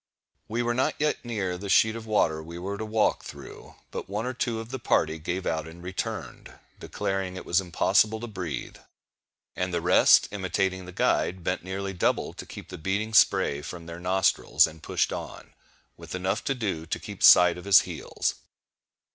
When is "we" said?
0.47-0.63, 2.41-2.57